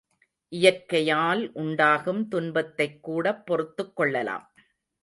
[0.49, 4.53] இயற்கையால் உண்டாகும் துன்பத்தைக் கூடப் பொறுத்துக் கொள்ளலாம்.